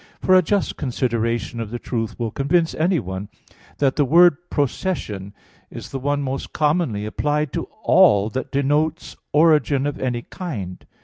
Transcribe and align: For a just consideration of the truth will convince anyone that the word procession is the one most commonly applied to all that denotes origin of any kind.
For 0.19 0.33
a 0.33 0.41
just 0.41 0.77
consideration 0.77 1.59
of 1.59 1.69
the 1.69 1.77
truth 1.77 2.17
will 2.17 2.31
convince 2.31 2.73
anyone 2.73 3.29
that 3.77 3.97
the 3.97 4.03
word 4.03 4.49
procession 4.49 5.31
is 5.69 5.91
the 5.91 5.99
one 5.99 6.23
most 6.23 6.53
commonly 6.53 7.05
applied 7.05 7.53
to 7.53 7.65
all 7.83 8.27
that 8.31 8.51
denotes 8.51 9.15
origin 9.31 9.85
of 9.85 9.99
any 9.99 10.23
kind. 10.23 10.83